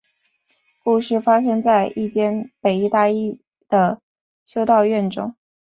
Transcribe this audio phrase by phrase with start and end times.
[0.83, 4.01] 故事发生在一间北意大利的
[4.43, 5.35] 修道院中。